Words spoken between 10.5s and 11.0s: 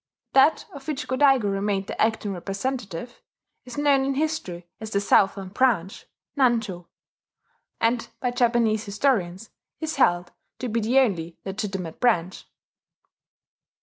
to be the